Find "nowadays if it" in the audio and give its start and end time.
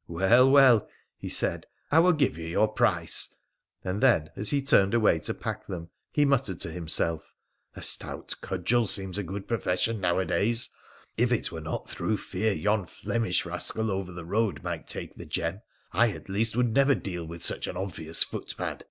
10.00-11.52